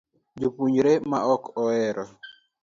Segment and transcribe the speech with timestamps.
[0.39, 2.03] Japuonjre ma ok ohero